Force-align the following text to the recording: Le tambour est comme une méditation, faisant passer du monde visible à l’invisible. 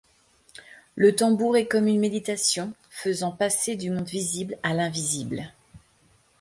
Le 0.95 1.15
tambour 1.15 1.57
est 1.57 1.67
comme 1.67 1.85
une 1.87 1.99
méditation, 1.99 2.73
faisant 2.89 3.31
passer 3.31 3.75
du 3.75 3.91
monde 3.91 4.07
visible 4.09 4.57
à 4.63 4.73
l’invisible. 4.73 5.53